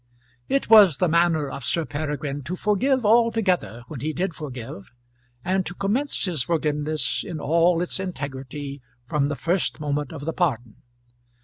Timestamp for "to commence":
5.67-6.25